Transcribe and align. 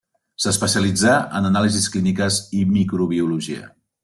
S'especialitzà 0.45 1.17
en 1.41 1.49
anàlisis 1.51 1.87
clíniques 1.97 2.43
i 2.63 2.67
microbiologia. 2.79 3.71